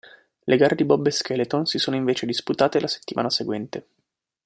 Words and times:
Le 0.45 0.55
gare 0.57 0.73
di 0.73 0.83
bob 0.83 1.05
e 1.05 1.11
skeleton 1.11 1.67
si 1.67 1.77
sono 1.77 1.95
invece 1.95 2.25
disputate 2.25 2.79
la 2.79 2.87
settimana 2.87 3.29
seguente. 3.29 3.85